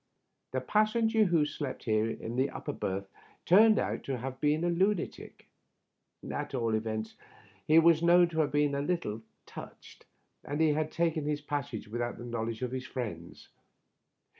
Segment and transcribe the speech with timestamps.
[0.51, 3.07] The passenger, who slept here in the upper berth,
[3.45, 5.45] turned out to have been a lunatic—
[6.25, 7.15] ^at all events,
[7.69, 10.07] lie was known to have been a little touched,
[10.43, 13.49] and he had taken his passage without the knowledge of his friends.